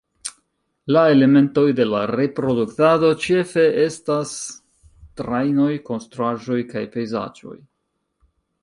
La 0.95 1.01
elementoj 1.15 1.65
de 1.79 1.85
la 1.89 1.99
reproduktado 2.13 3.11
ĉefe 3.27 3.67
estas 3.85 4.35
trajnoj, 5.23 5.71
konstruaĵoj 5.93 6.61
kaj 6.75 6.87
pejzaĝoj. 6.99 7.57